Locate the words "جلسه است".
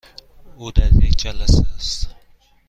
1.17-2.07